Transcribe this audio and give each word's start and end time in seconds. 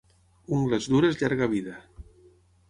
Ungles 0.59 0.87
dures, 0.93 1.19
llarga 1.19 1.49
vida. 1.53 1.77